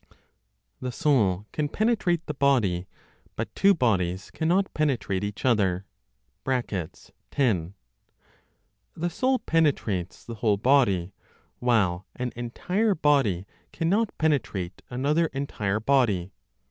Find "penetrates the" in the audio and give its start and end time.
9.37-10.33